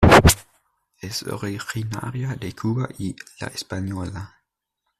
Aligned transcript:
Es 0.99 1.21
originaria 1.21 2.33
de 2.33 2.55
Cuba 2.55 2.89
y 2.97 3.15
La 3.39 3.49
Española. 3.49 4.41